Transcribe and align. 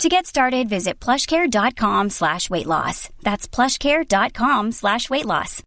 To 0.00 0.08
get 0.08 0.26
started, 0.26 0.68
visit 0.68 0.94
plushcare.com 1.00 2.10
slash 2.10 2.50
weight 2.50 2.66
loss. 2.66 3.08
That's 3.22 3.46
plushcare.com 3.46 4.72
slash 4.72 5.08
weight 5.10 5.26
loss. 5.26 5.62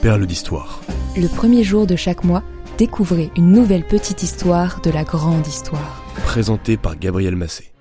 Perle 0.00 0.26
d'histoire. 0.26 0.80
Le 1.16 1.28
premier 1.28 1.62
jour 1.62 1.86
de 1.86 1.96
chaque 1.96 2.24
mois, 2.24 2.42
découvrez 2.78 3.30
une 3.36 3.52
nouvelle 3.52 3.86
petite 3.86 4.22
histoire 4.22 4.80
de 4.80 4.90
la 4.90 5.04
grande 5.04 5.46
histoire. 5.46 6.02
Présenté 6.24 6.76
par 6.76 6.96
Gabriel 6.96 7.36
Massé. 7.36 7.71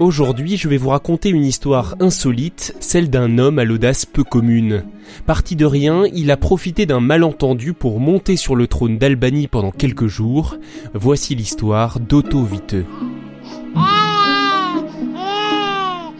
Aujourd'hui, 0.00 0.56
je 0.56 0.68
vais 0.68 0.76
vous 0.76 0.88
raconter 0.88 1.28
une 1.28 1.44
histoire 1.44 1.94
insolite, 2.00 2.74
celle 2.80 3.10
d'un 3.10 3.38
homme 3.38 3.60
à 3.60 3.64
l'audace 3.64 4.06
peu 4.06 4.24
commune. 4.24 4.82
Parti 5.24 5.54
de 5.54 5.64
rien, 5.64 6.04
il 6.12 6.32
a 6.32 6.36
profité 6.36 6.84
d'un 6.84 6.98
malentendu 6.98 7.74
pour 7.74 8.00
monter 8.00 8.36
sur 8.36 8.56
le 8.56 8.66
trône 8.66 8.98
d'Albanie 8.98 9.46
pendant 9.46 9.70
quelques 9.70 10.08
jours. 10.08 10.56
Voici 10.94 11.36
l'histoire 11.36 12.00
d'Otto 12.00 12.40
Witte. 12.40 12.76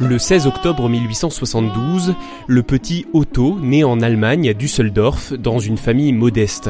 Le 0.07 0.19
16 0.19 0.47
octobre 0.47 0.87
1872, 0.91 2.15
le 2.47 2.63
petit 2.63 3.07
Otto 3.15 3.59
naît 3.59 3.85
en 3.85 4.03
Allemagne 4.03 4.51
à 4.51 4.53
Düsseldorf 4.53 5.33
dans 5.33 5.59
une 5.59 5.79
famille 5.79 6.13
modeste. 6.13 6.69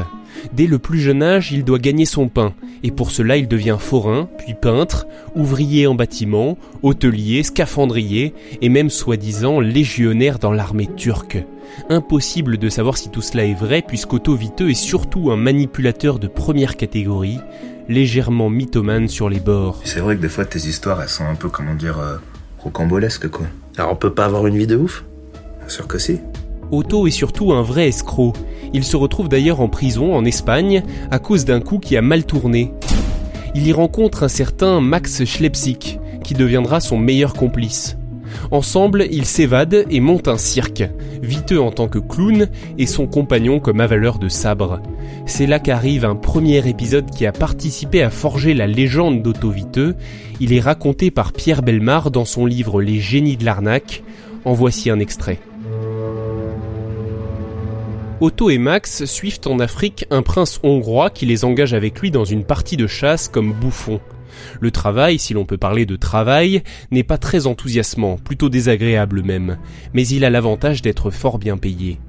Dès 0.53 0.67
le 0.67 0.79
plus 0.79 0.99
jeune 1.01 1.21
âge, 1.21 1.51
il 1.51 1.65
doit 1.65 1.79
gagner 1.79 2.05
son 2.05 2.29
pain, 2.29 2.53
et 2.81 2.91
pour 2.91 3.11
cela 3.11 3.35
il 3.35 3.49
devient 3.49 3.75
forain, 3.77 4.29
puis 4.37 4.53
peintre, 4.53 5.05
ouvrier 5.35 5.85
en 5.85 5.95
bâtiment, 5.95 6.57
hôtelier, 6.81 7.43
scaphandrier, 7.43 8.33
et 8.61 8.69
même 8.69 8.89
soi-disant 8.89 9.59
légionnaire 9.59 10.39
dans 10.39 10.53
l'armée 10.53 10.89
turque. 10.95 11.43
Impossible 11.89 12.57
de 12.57 12.69
savoir 12.69 12.95
si 12.95 13.09
tout 13.09 13.21
cela 13.21 13.43
est 13.43 13.53
vrai, 13.53 13.83
puisqu'Otto 13.85 14.33
Viteux 14.33 14.69
est 14.69 14.75
surtout 14.75 15.29
un 15.31 15.37
manipulateur 15.37 16.19
de 16.19 16.27
première 16.27 16.77
catégorie, 16.77 17.39
légèrement 17.89 18.49
mythomane 18.49 19.09
sur 19.09 19.27
les 19.27 19.41
bords. 19.41 19.81
C'est 19.83 19.99
vrai 19.99 20.15
que 20.15 20.21
des 20.21 20.29
fois 20.29 20.45
tes 20.45 20.59
histoires 20.59 21.01
elles 21.01 21.09
sont 21.09 21.25
un 21.25 21.35
peu, 21.35 21.49
comment 21.49 21.75
dire, 21.75 21.99
euh, 21.99 22.15
rocambolesques 22.65 23.29
quoi. 23.29 23.45
Alors 23.77 23.93
on 23.93 23.95
peut 23.95 24.13
pas 24.13 24.25
avoir 24.25 24.45
une 24.47 24.57
vie 24.57 24.67
de 24.67 24.75
ouf? 24.75 25.05
Bien 25.59 25.69
sûr 25.69 25.87
que 25.87 25.97
si. 25.97 26.19
Otto 26.71 27.07
est 27.07 27.11
surtout 27.11 27.53
un 27.53 27.61
vrai 27.61 27.87
escroc. 27.87 28.33
Il 28.73 28.83
se 28.83 28.97
retrouve 28.97 29.29
d'ailleurs 29.29 29.61
en 29.61 29.69
prison 29.69 30.13
en 30.15 30.25
Espagne 30.25 30.83
à 31.11 31.19
cause 31.19 31.45
d'un 31.45 31.61
coup 31.61 31.77
qui 31.77 31.95
a 31.95 32.01
mal 32.01 32.25
tourné. 32.25 32.73
Il 33.53 33.65
y 33.65 33.71
rencontre 33.71 34.23
un 34.23 34.27
certain 34.27 34.81
Max 34.81 35.23
Schlepsik, 35.23 35.99
qui 36.23 36.33
deviendra 36.33 36.81
son 36.81 36.97
meilleur 36.97 37.33
complice. 37.35 37.97
Ensemble, 38.51 39.05
ils 39.11 39.25
s'évadent 39.25 39.85
et 39.89 39.99
montent 39.99 40.27
un 40.27 40.37
cirque, 40.37 40.83
Viteux 41.21 41.61
en 41.61 41.71
tant 41.71 41.87
que 41.87 41.99
clown 41.99 42.49
et 42.77 42.85
son 42.85 43.07
compagnon 43.07 43.59
comme 43.59 43.79
avaleur 43.79 44.19
de 44.19 44.29
sabre. 44.29 44.81
C'est 45.25 45.47
là 45.47 45.59
qu'arrive 45.59 46.05
un 46.05 46.15
premier 46.15 46.67
épisode 46.67 47.09
qui 47.09 47.25
a 47.25 47.31
participé 47.31 48.01
à 48.03 48.09
forger 48.09 48.53
la 48.53 48.67
légende 48.67 49.21
d'Otto 49.21 49.49
Viteux. 49.49 49.95
Il 50.39 50.53
est 50.53 50.59
raconté 50.59 51.11
par 51.11 51.33
Pierre 51.33 51.61
Belmar 51.61 52.11
dans 52.11 52.25
son 52.25 52.45
livre 52.45 52.81
Les 52.81 52.99
génies 52.99 53.37
de 53.37 53.45
l'arnaque. 53.45 54.03
En 54.43 54.53
voici 54.53 54.89
un 54.91 54.99
extrait. 54.99 55.39
Otto 58.21 58.49
et 58.49 58.57
Max 58.57 59.05
suivent 59.05 59.41
en 59.45 59.59
Afrique 59.59 60.05
un 60.09 60.21
prince 60.21 60.59
hongrois 60.63 61.09
qui 61.09 61.25
les 61.25 61.43
engage 61.43 61.73
avec 61.73 61.99
lui 61.99 62.11
dans 62.11 62.23
une 62.23 62.45
partie 62.45 62.77
de 62.77 62.87
chasse 62.87 63.27
comme 63.27 63.51
bouffon. 63.51 63.99
Le 64.59 64.71
travail, 64.71 65.19
si 65.19 65.33
l'on 65.33 65.45
peut 65.45 65.57
parler 65.57 65.85
de 65.85 65.95
travail, 65.95 66.63
n'est 66.91 67.03
pas 67.03 67.17
très 67.17 67.47
enthousiasmant, 67.47 68.17
plutôt 68.17 68.49
désagréable 68.49 69.23
même, 69.23 69.57
mais 69.93 70.07
il 70.07 70.25
a 70.25 70.29
l'avantage 70.29 70.81
d'être 70.81 71.11
fort 71.11 71.37
bien 71.37 71.57
payé. 71.57 71.99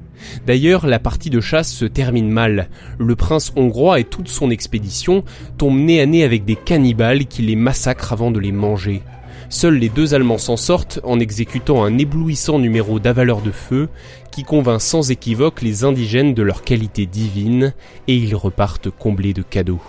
D'ailleurs, 0.47 0.87
la 0.87 0.99
partie 0.99 1.31
de 1.31 1.41
chasse 1.41 1.73
se 1.73 1.85
termine 1.85 2.31
mal. 2.31 2.69
Le 2.99 3.17
prince 3.17 3.53
hongrois 3.57 4.01
et 4.01 4.05
toute 4.05 4.29
son 4.29 4.51
expédition 4.51 5.25
tombent 5.59 5.79
nez 5.79 6.01
à 6.01 6.07
nez 6.07 6.25
avec 6.25 6.45
des 6.45 6.57
cannibales 6.57 7.27
qui 7.27 7.43
les 7.43 7.57
massacrent 7.57 8.13
avant 8.13 8.31
de 8.31 8.41
les 8.41 8.53
manger. 8.53 9.03
Seuls 9.49 9.79
les 9.79 9.89
deux 9.89 10.15
Allemands 10.15 10.39
s'en 10.39 10.57
sortent 10.57 10.99
en 11.05 11.21
exécutant 11.21 11.85
un 11.85 11.99
éblouissant 11.99 12.59
numéro 12.59 12.99
d'avaleur 12.99 13.43
de 13.43 13.53
feu 13.53 13.89
qui 14.33 14.43
convainc 14.43 14.81
sans 14.81 15.11
équivoque 15.11 15.63
les 15.63 15.85
indigènes 15.85 16.35
de 16.35 16.43
leur 16.43 16.63
qualité 16.63 17.07
divine 17.07 17.73
et 18.09 18.17
ils 18.17 18.35
repartent 18.35 18.91
comblés 18.91 19.35
de 19.35 19.43
cadeaux. 19.43 19.83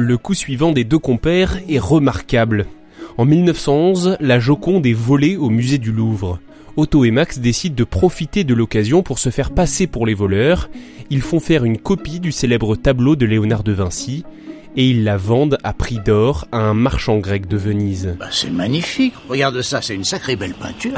Le 0.00 0.16
coup 0.16 0.32
suivant 0.32 0.72
des 0.72 0.84
deux 0.84 0.98
compères 0.98 1.58
est 1.68 1.78
remarquable. 1.78 2.64
En 3.18 3.26
1911, 3.26 4.16
la 4.18 4.40
Joconde 4.40 4.86
est 4.86 4.94
volée 4.94 5.36
au 5.36 5.50
musée 5.50 5.76
du 5.76 5.92
Louvre. 5.92 6.38
Otto 6.78 7.04
et 7.04 7.10
Max 7.10 7.38
décident 7.38 7.74
de 7.74 7.84
profiter 7.84 8.42
de 8.42 8.54
l'occasion 8.54 9.02
pour 9.02 9.18
se 9.18 9.28
faire 9.28 9.50
passer 9.50 9.86
pour 9.86 10.06
les 10.06 10.14
voleurs. 10.14 10.70
Ils 11.10 11.20
font 11.20 11.38
faire 11.38 11.64
une 11.64 11.76
copie 11.76 12.18
du 12.18 12.32
célèbre 12.32 12.76
tableau 12.76 13.14
de 13.14 13.26
Léonard 13.26 13.62
de 13.62 13.72
Vinci 13.72 14.24
et 14.74 14.88
ils 14.88 15.04
la 15.04 15.18
vendent 15.18 15.58
à 15.64 15.74
prix 15.74 15.98
d'or 16.02 16.48
à 16.50 16.60
un 16.60 16.72
marchand 16.72 17.18
grec 17.18 17.46
de 17.46 17.58
Venise. 17.58 18.16
Bah, 18.18 18.28
c'est 18.32 18.50
magnifique. 18.50 19.12
Regarde 19.28 19.60
ça, 19.60 19.82
c'est 19.82 19.94
une 19.94 20.04
sacrée 20.04 20.36
belle 20.36 20.54
peinture. 20.54 20.96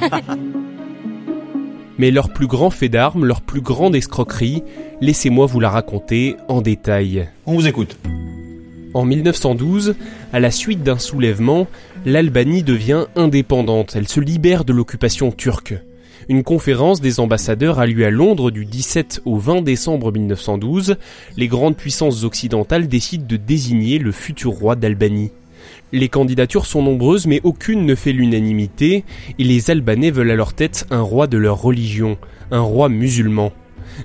Mais 1.98 2.12
leur 2.12 2.32
plus 2.32 2.46
grand 2.46 2.70
fait 2.70 2.88
d'armes, 2.88 3.24
leur 3.24 3.40
plus 3.40 3.60
grande 3.60 3.96
escroquerie, 3.96 4.62
laissez-moi 5.00 5.46
vous 5.46 5.58
la 5.58 5.68
raconter 5.68 6.36
en 6.48 6.62
détail. 6.62 7.28
On 7.44 7.54
vous 7.54 7.66
écoute. 7.66 7.98
En 8.92 9.04
1912, 9.04 9.94
à 10.32 10.40
la 10.40 10.50
suite 10.50 10.82
d'un 10.82 10.98
soulèvement, 10.98 11.68
l'Albanie 12.04 12.64
devient 12.64 13.06
indépendante, 13.14 13.94
elle 13.94 14.08
se 14.08 14.18
libère 14.18 14.64
de 14.64 14.72
l'occupation 14.72 15.30
turque. 15.30 15.74
Une 16.28 16.42
conférence 16.42 17.00
des 17.00 17.20
ambassadeurs 17.20 17.78
a 17.78 17.86
lieu 17.86 18.04
à 18.04 18.10
Londres 18.10 18.50
du 18.50 18.64
17 18.64 19.22
au 19.24 19.36
20 19.36 19.62
décembre 19.62 20.12
1912. 20.12 20.96
Les 21.36 21.48
grandes 21.48 21.76
puissances 21.76 22.24
occidentales 22.24 22.88
décident 22.88 23.26
de 23.26 23.36
désigner 23.36 23.98
le 23.98 24.12
futur 24.12 24.50
roi 24.50 24.74
d'Albanie. 24.74 25.30
Les 25.92 26.08
candidatures 26.08 26.66
sont 26.66 26.82
nombreuses 26.82 27.26
mais 27.26 27.40
aucune 27.44 27.86
ne 27.86 27.94
fait 27.94 28.12
l'unanimité 28.12 29.04
et 29.38 29.44
les 29.44 29.70
Albanais 29.70 30.10
veulent 30.10 30.30
à 30.30 30.36
leur 30.36 30.52
tête 30.52 30.86
un 30.90 31.00
roi 31.00 31.26
de 31.26 31.38
leur 31.38 31.60
religion, 31.60 32.18
un 32.50 32.60
roi 32.60 32.88
musulman. 32.88 33.52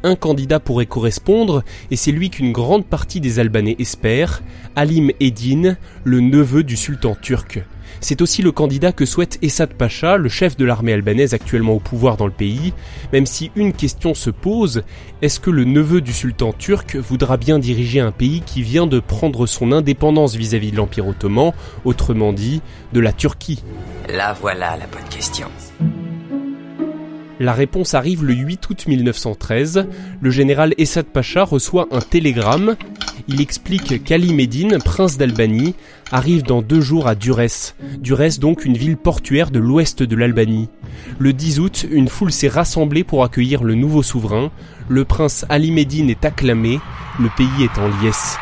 Un 0.04 0.16
candidat 0.16 0.60
pourrait 0.60 0.86
correspondre 0.86 1.64
et 1.92 1.96
c'est 1.96 2.12
lui 2.12 2.30
qu'une 2.30 2.52
grande 2.52 2.86
partie 2.86 3.22
des 3.22 3.40
Albanais 3.40 3.76
espèrent, 3.80 4.42
Halim 4.76 5.12
Eddin, 5.20 5.76
le 6.04 6.20
neveu 6.20 6.64
du 6.64 6.76
sultan 6.76 7.16
turc. 7.22 7.64
C'est 8.02 8.22
aussi 8.22 8.42
le 8.42 8.52
candidat 8.52 8.92
que 8.92 9.06
souhaite 9.06 9.40
Essad 9.42 9.74
Pacha, 9.74 10.18
le 10.18 10.30
chef 10.30 10.58
de 10.58 10.66
l'armée 10.66 10.94
albanaise 10.94 11.34
actuellement 11.34 11.74
au 11.74 11.80
pouvoir 11.80 12.18
dans 12.18 12.26
le 12.26 12.32
pays, 12.32 12.74
même 13.14 13.26
si 13.26 13.52
une 13.56 13.74
question 13.74 14.14
se 14.14 14.30
pose, 14.30 14.84
est-ce 15.22 15.40
que 15.40 15.50
le 15.50 15.64
neveu 15.64 16.02
du 16.02 16.14
sultan 16.14 16.54
turc 16.54 16.96
voudra 16.96 17.38
bien 17.38 17.60
diriger 17.60 18.00
un 18.00 18.12
pays 18.12 18.42
qui 18.46 18.62
vient 18.62 18.88
de 18.88 19.00
prendre 19.00 19.48
son 19.48 19.72
indépendance 19.72 20.36
vis-à-vis 20.36 20.72
de 20.72 20.78
l'Empire 20.78 21.08
ottoman, 21.08 21.54
autrement 21.84 22.34
dit, 22.34 22.62
de 22.94 23.00
la 23.00 23.14
Turquie? 23.14 23.64
Là 24.10 24.36
voilà 24.40 24.78
la 24.78 24.88
bonne 24.88 25.10
question. 25.10 25.48
La 27.40 27.54
réponse 27.54 27.94
arrive 27.94 28.24
le 28.24 28.34
8 28.34 28.70
août 28.70 28.88
1913. 28.88 29.88
Le 30.22 30.30
général 30.30 30.74
Essad 30.78 31.06
Pacha 31.06 31.44
reçoit 31.44 31.88
un 31.92 32.00
télégramme. 32.00 32.76
Il 33.28 33.42
explique 33.42 34.04
qu'Ali 34.04 34.34
Medine, 34.34 34.78
prince 34.84 35.18
d'Albanie, 35.18 35.76
arrive 36.12 36.44
dans 36.44 36.62
deux 36.62 36.80
jours 36.80 37.08
à 37.08 37.16
Durès. 37.16 37.76
Durès 38.00 38.40
donc 38.40 38.64
une 38.64 38.78
ville 38.78 38.98
portuaire 38.98 39.52
de 39.52 39.60
l'ouest 39.60 40.02
de 40.02 40.16
l'Albanie. 40.16 40.70
Le 41.20 41.34
10 41.34 41.60
août, 41.60 41.86
une 41.92 42.08
foule 42.08 42.32
s'est 42.32 42.48
rassemblée 42.48 43.04
pour 43.04 43.24
accueillir 43.24 43.64
le 43.64 43.76
nouveau 43.76 44.02
souverain. 44.02 44.52
Le 44.88 45.04
prince 45.04 45.46
Ali 45.50 45.72
Medine 45.72 46.10
est 46.10 46.24
acclamé. 46.24 46.80
Le 47.20 47.30
pays 47.36 47.64
est 47.64 47.80
en 47.80 47.90
liesse. 48.02 48.38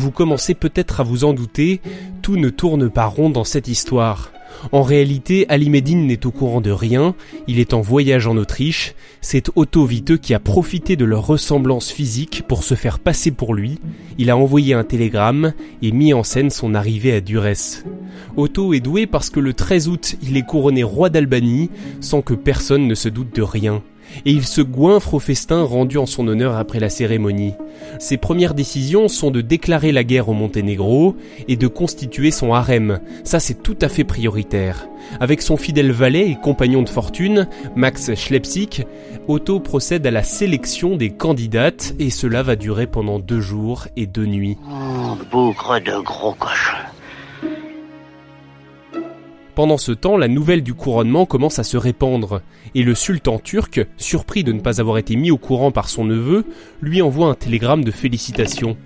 Vous 0.00 0.10
commencez 0.10 0.54
peut-être 0.54 1.00
à 1.00 1.02
vous 1.02 1.24
en 1.24 1.34
douter, 1.34 1.82
tout 2.22 2.38
ne 2.38 2.48
tourne 2.48 2.88
pas 2.88 3.04
rond 3.04 3.28
dans 3.28 3.44
cette 3.44 3.68
histoire. 3.68 4.32
En 4.72 4.80
réalité, 4.80 5.44
Ali 5.50 5.68
Medine 5.68 6.06
n'est 6.06 6.24
au 6.24 6.30
courant 6.30 6.62
de 6.62 6.70
rien, 6.70 7.14
il 7.46 7.58
est 7.58 7.74
en 7.74 7.82
voyage 7.82 8.26
en 8.26 8.38
Autriche, 8.38 8.94
c'est 9.20 9.50
Otto 9.56 9.84
Viteux 9.84 10.16
qui 10.16 10.32
a 10.32 10.40
profité 10.40 10.96
de 10.96 11.04
leur 11.04 11.26
ressemblance 11.26 11.90
physique 11.90 12.44
pour 12.48 12.64
se 12.64 12.74
faire 12.76 12.98
passer 12.98 13.30
pour 13.30 13.52
lui, 13.52 13.78
il 14.16 14.30
a 14.30 14.38
envoyé 14.38 14.72
un 14.72 14.84
télégramme 14.84 15.52
et 15.82 15.92
mis 15.92 16.14
en 16.14 16.22
scène 16.22 16.48
son 16.48 16.74
arrivée 16.74 17.12
à 17.12 17.20
Durès. 17.20 17.84
Otto 18.38 18.72
est 18.72 18.80
doué 18.80 19.06
parce 19.06 19.28
que 19.28 19.38
le 19.38 19.52
13 19.52 19.88
août, 19.88 20.16
il 20.22 20.38
est 20.38 20.46
couronné 20.46 20.82
roi 20.82 21.10
d'Albanie 21.10 21.68
sans 22.00 22.22
que 22.22 22.32
personne 22.32 22.86
ne 22.86 22.94
se 22.94 23.10
doute 23.10 23.34
de 23.36 23.42
rien 23.42 23.82
et 24.24 24.32
il 24.32 24.44
se 24.44 24.60
goinfre 24.60 25.14
au 25.14 25.18
festin 25.18 25.62
rendu 25.62 25.98
en 25.98 26.06
son 26.06 26.26
honneur 26.28 26.56
après 26.56 26.80
la 26.80 26.88
cérémonie. 26.88 27.54
Ses 27.98 28.16
premières 28.16 28.54
décisions 28.54 29.08
sont 29.08 29.30
de 29.30 29.40
déclarer 29.40 29.92
la 29.92 30.04
guerre 30.04 30.28
au 30.28 30.32
Monténégro 30.32 31.16
et 31.48 31.56
de 31.56 31.66
constituer 31.66 32.30
son 32.30 32.52
harem. 32.52 33.00
Ça 33.24 33.40
c'est 33.40 33.62
tout 33.62 33.78
à 33.80 33.88
fait 33.88 34.04
prioritaire. 34.04 34.88
Avec 35.18 35.42
son 35.42 35.56
fidèle 35.56 35.92
valet 35.92 36.30
et 36.30 36.36
compagnon 36.36 36.82
de 36.82 36.88
fortune, 36.88 37.48
Max 37.74 38.14
Schlepsik, 38.14 38.86
Otto 39.28 39.60
procède 39.60 40.06
à 40.06 40.10
la 40.10 40.22
sélection 40.22 40.96
des 40.96 41.10
candidates 41.10 41.94
et 41.98 42.10
cela 42.10 42.42
va 42.42 42.56
durer 42.56 42.86
pendant 42.86 43.18
deux 43.18 43.40
jours 43.40 43.86
et 43.96 44.06
deux 44.06 44.26
nuits. 44.26 44.58
Oh. 44.70 45.16
Pendant 49.60 49.76
ce 49.76 49.92
temps, 49.92 50.16
la 50.16 50.26
nouvelle 50.26 50.62
du 50.62 50.72
couronnement 50.72 51.26
commence 51.26 51.58
à 51.58 51.64
se 51.64 51.76
répandre, 51.76 52.40
et 52.74 52.82
le 52.82 52.94
sultan 52.94 53.38
turc, 53.38 53.86
surpris 53.98 54.42
de 54.42 54.52
ne 54.52 54.60
pas 54.60 54.80
avoir 54.80 54.96
été 54.96 55.16
mis 55.16 55.30
au 55.30 55.36
courant 55.36 55.70
par 55.70 55.90
son 55.90 56.06
neveu, 56.06 56.46
lui 56.80 57.02
envoie 57.02 57.26
un 57.26 57.34
télégramme 57.34 57.84
de 57.84 57.90
félicitations 57.90 58.78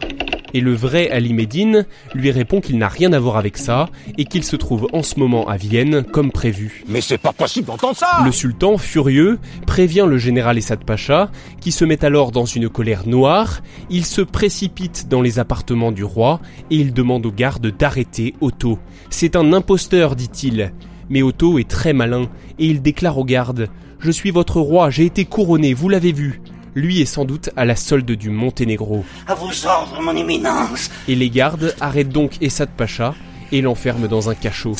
et 0.55 0.61
le 0.61 0.73
vrai 0.73 1.11
Ali 1.11 1.35
Medine 1.35 1.85
lui 2.15 2.31
répond 2.31 2.61
qu'il 2.61 2.79
n'a 2.79 2.89
rien 2.89 3.13
à 3.13 3.19
voir 3.19 3.37
avec 3.37 3.59
ça 3.59 3.89
et 4.17 4.25
qu'il 4.25 4.45
se 4.45 4.57
trouve 4.57 4.89
en 4.93 5.03
ce 5.03 5.19
moment 5.19 5.47
à 5.49 5.57
Vienne 5.57 6.05
comme 6.05 6.31
prévu. 6.31 6.85
Mais 6.89 7.01
c'est 7.01 7.19
pas 7.19 7.33
possible 7.33 7.67
d'entendre 7.67 7.97
ça 7.97 8.23
Le 8.25 8.33
sultan, 8.33 8.79
furieux, 8.79 9.39
prévient 9.67 10.07
le 10.09 10.17
général 10.17 10.57
Essad 10.57 10.85
Pacha, 10.85 11.31
qui 11.61 11.73
se 11.73 11.85
met 11.85 12.05
alors 12.05 12.31
dans 12.31 12.45
une 12.45 12.69
colère 12.69 13.07
noire, 13.07 13.61
il 13.91 14.07
se 14.07 14.23
précipite 14.23 15.09
dans 15.09 15.21
les 15.21 15.39
appartements 15.39 15.93
du 15.93 16.05
roi 16.05 16.41
et 16.71 16.77
il 16.77 16.95
demande 16.95 17.27
aux 17.27 17.33
gardes 17.33 17.77
d'arrêter 17.77 18.35
Otto. 18.41 18.79
C'est 19.11 19.37
un 19.37 19.53
imposteur, 19.53 20.15
dit-il. 20.15 20.73
Mais 21.11 21.23
Otto 21.23 21.59
est 21.59 21.69
très 21.69 21.93
malin 21.93 22.29
et 22.59 22.67
il 22.67 22.81
déclare 22.81 23.19
aux 23.19 23.25
gardes 23.25 23.69
Je 23.99 24.11
suis 24.11 24.31
votre 24.31 24.61
roi, 24.61 24.89
j'ai 24.89 25.05
été 25.05 25.25
couronné, 25.25 25.75
vous 25.75 25.89
l'avez 25.89 26.13
vu 26.13 26.41
lui 26.75 27.01
est 27.01 27.07
sans 27.07 27.25
doute 27.25 27.51
à 27.57 27.65
la 27.65 27.77
solde 27.77 28.11
du 28.11 28.31
Monténégro. 28.31 29.05
À 29.27 29.35
vos 29.35 29.67
ordres, 29.67 30.01
mon 30.01 30.17
éminence 30.17 30.91
Et 31.09 31.15
les 31.15 31.31
gardes 31.31 31.75
arrêtent 31.81 32.09
donc 32.11 32.41
Essad 32.41 32.69
Pacha 32.71 33.15
et 33.53 33.61
l'enferment 33.63 34.07
dans 34.07 34.31
un 34.31 34.35
cachot. 34.35 34.77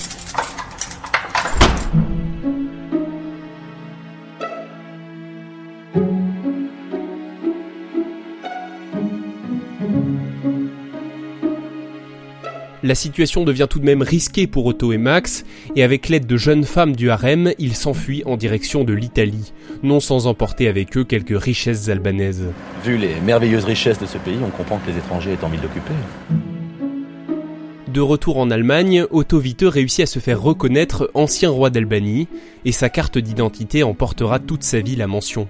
La 12.85 12.95
situation 12.95 13.45
devient 13.45 13.67
tout 13.69 13.79
de 13.79 13.87
même 13.87 14.03
risquée 14.03 14.47
pour 14.47 14.67
Otto 14.67 14.93
et 14.93 14.99
Max, 14.99 15.47
et 15.75 15.83
avec 15.83 16.11
l'aide 16.11 16.27
de 16.27 16.37
jeunes 16.37 16.65
femmes 16.65 16.95
du 16.95 17.09
harem, 17.09 17.55
ils 17.59 17.75
s'enfuient 17.75 18.23
en 18.27 18.37
direction 18.37 18.85
de 18.85 18.93
l'Italie, 18.93 19.55
non 19.83 20.01
sans 20.01 20.27
emporter 20.27 20.69
avec 20.69 20.95
eux 20.99 21.05
quelques 21.05 21.43
richesses 21.43 21.89
albanaises. 21.89 22.45
Vu 22.85 22.99
les 22.99 23.19
merveilleuses 23.25 23.65
richesses 23.65 23.99
de 23.99 24.05
ce 24.05 24.19
pays, 24.19 24.37
on 24.45 24.51
comprend 24.51 24.77
que 24.77 24.91
les 24.91 24.99
étrangers 24.99 25.33
aient 25.33 25.45
envie 25.45 25.57
de 25.57 25.63
l'occuper. 25.63 25.95
De 27.89 28.01
retour 28.03 28.37
en 28.37 28.51
Allemagne, 28.51 29.07
Otto 29.11 29.41
Witte 29.41 29.65
réussit 29.67 30.03
à 30.03 30.07
se 30.07 30.19
faire 30.19 30.43
reconnaître 30.43 31.11
ancien 31.15 31.49
roi 31.49 31.71
d'Albanie, 31.71 32.29
et 32.67 32.73
sa 32.73 32.91
carte 32.91 33.17
d'identité 33.17 33.83
en 33.83 33.95
portera 33.95 34.41
toute 34.41 34.63
sa 34.63 34.81
vie 34.81 34.97
la 34.97 35.07
mention. 35.07 35.49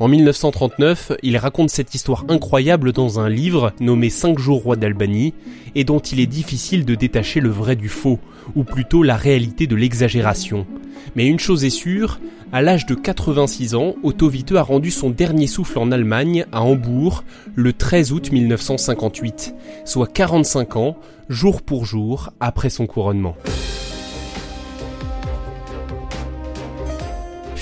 En 0.00 0.08
1939, 0.08 1.12
il 1.22 1.36
raconte 1.36 1.70
cette 1.70 1.94
histoire 1.94 2.24
incroyable 2.28 2.92
dans 2.92 3.20
un 3.20 3.28
livre 3.28 3.72
nommé 3.80 4.10
5 4.10 4.38
jours 4.38 4.62
roi 4.62 4.76
d'Albanie 4.76 5.34
et 5.74 5.84
dont 5.84 6.00
il 6.00 6.20
est 6.20 6.26
difficile 6.26 6.84
de 6.84 6.94
détacher 6.94 7.40
le 7.40 7.48
vrai 7.48 7.76
du 7.76 7.88
faux, 7.88 8.18
ou 8.56 8.64
plutôt 8.64 9.02
la 9.02 9.16
réalité 9.16 9.66
de 9.66 9.76
l'exagération. 9.76 10.66
Mais 11.14 11.26
une 11.26 11.38
chose 11.38 11.64
est 11.64 11.70
sûre, 11.70 12.18
à 12.52 12.62
l'âge 12.62 12.86
de 12.86 12.94
86 12.94 13.74
ans, 13.74 13.94
Otto 14.02 14.30
Witte 14.30 14.52
a 14.52 14.62
rendu 14.62 14.90
son 14.90 15.10
dernier 15.10 15.46
souffle 15.46 15.78
en 15.78 15.92
Allemagne, 15.92 16.46
à 16.52 16.62
Hambourg, 16.62 17.24
le 17.54 17.72
13 17.72 18.12
août 18.12 18.32
1958, 18.32 19.54
soit 19.84 20.12
45 20.12 20.76
ans, 20.76 20.96
jour 21.28 21.62
pour 21.62 21.84
jour, 21.84 22.30
après 22.40 22.70
son 22.70 22.86
couronnement. 22.86 23.36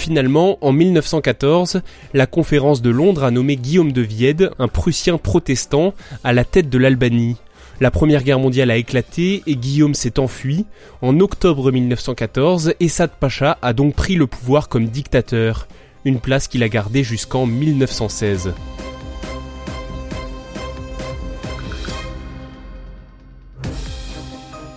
Finalement, 0.02 0.58
en 0.62 0.72
1914, 0.72 1.80
la 2.12 2.26
conférence 2.26 2.82
de 2.82 2.90
Londres 2.90 3.22
a 3.22 3.30
nommé 3.30 3.54
Guillaume 3.54 3.92
de 3.92 4.02
Viède, 4.02 4.50
un 4.58 4.66
Prussien 4.66 5.16
protestant, 5.16 5.94
à 6.24 6.32
la 6.32 6.44
tête 6.44 6.68
de 6.68 6.76
l'Albanie. 6.76 7.36
La 7.80 7.92
Première 7.92 8.24
Guerre 8.24 8.40
mondiale 8.40 8.72
a 8.72 8.76
éclaté 8.76 9.44
et 9.46 9.54
Guillaume 9.54 9.94
s'est 9.94 10.18
enfui. 10.18 10.66
En 11.02 11.20
octobre 11.20 11.70
1914, 11.70 12.74
Essad 12.80 13.12
Pacha 13.20 13.58
a 13.62 13.72
donc 13.74 13.94
pris 13.94 14.16
le 14.16 14.26
pouvoir 14.26 14.68
comme 14.68 14.88
dictateur, 14.88 15.68
une 16.04 16.18
place 16.18 16.48
qu'il 16.48 16.64
a 16.64 16.68
gardée 16.68 17.04
jusqu'en 17.04 17.46
1916. 17.46 18.54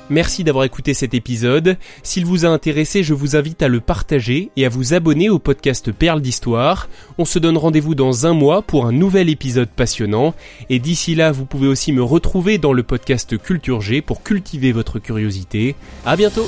Merci 0.09 0.43
d'avoir 0.43 0.65
écouté 0.65 0.93
cet 0.93 1.15
épisode. 1.15 1.77
S'il 2.03 2.25
vous 2.25 2.45
a 2.45 2.49
intéressé, 2.49 3.01
je 3.01 3.15
vous 3.15 3.35
invite 3.35 3.63
à 3.63 3.67
le 3.67 3.79
partager 3.79 4.51
et 4.55 4.65
à 4.65 4.69
vous 4.69 4.93
abonner 4.93 5.29
au 5.29 5.39
podcast 5.39 5.91
Perles 5.91 6.21
d'Histoire. 6.21 6.89
On 7.17 7.25
se 7.25 7.39
donne 7.39 7.57
rendez-vous 7.57 7.95
dans 7.95 8.27
un 8.27 8.33
mois 8.33 8.61
pour 8.61 8.85
un 8.85 8.91
nouvel 8.91 9.29
épisode 9.29 9.69
passionnant. 9.69 10.35
Et 10.69 10.77
d'ici 10.77 11.15
là, 11.15 11.31
vous 11.31 11.45
pouvez 11.45 11.67
aussi 11.67 11.91
me 11.91 12.03
retrouver 12.03 12.59
dans 12.59 12.73
le 12.73 12.83
podcast 12.83 13.37
Culture 13.37 13.81
G 13.81 14.01
pour 14.01 14.21
cultiver 14.21 14.71
votre 14.71 14.99
curiosité. 14.99 15.75
À 16.05 16.15
bientôt! 16.15 16.47